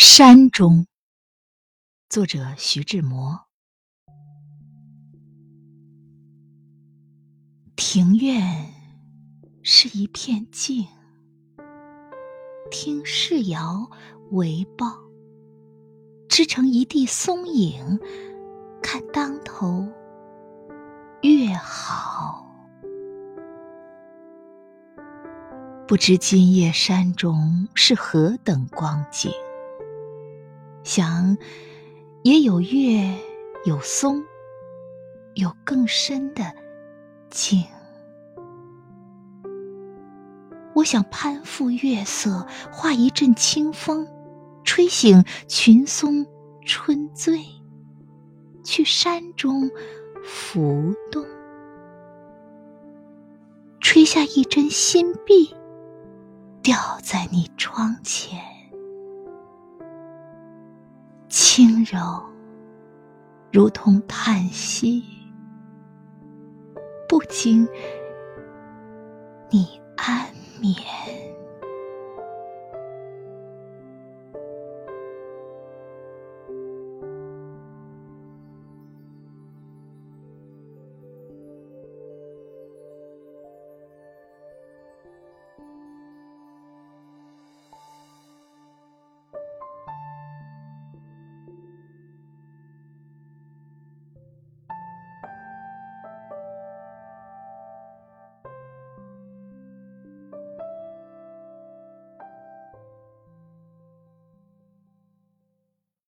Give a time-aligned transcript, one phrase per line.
[0.00, 0.86] 山中，
[2.08, 3.46] 作者徐志摩。
[7.74, 8.72] 庭院
[9.64, 10.86] 是一片静，
[12.70, 13.90] 听世摇
[14.30, 14.86] 为报，
[16.28, 17.98] 织成一地松影，
[18.80, 19.84] 看当头
[21.22, 22.46] 月好。
[25.88, 29.32] 不知今夜山中是何等光景？
[30.88, 31.36] 想，
[32.22, 33.14] 也有月，
[33.66, 34.24] 有松，
[35.34, 36.42] 有更深的
[37.28, 37.62] 静。
[40.74, 44.08] 我想攀附月色，化一阵清风，
[44.64, 46.24] 吹醒群松
[46.64, 47.44] 春醉，
[48.64, 49.70] 去山中
[50.24, 51.22] 浮动，
[53.78, 55.54] 吹下一针新碧，
[56.62, 58.57] 掉在你窗前。
[61.58, 61.98] 轻柔，
[63.50, 65.02] 如同叹息，
[67.08, 67.66] 不惊
[69.50, 70.76] 你安眠。